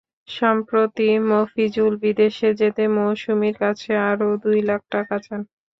[0.31, 5.41] সম্প্রতি মফিজুল বিদেশে যেতে মৌসুমীর কাছে আরও দুই লাখ টাকা চান।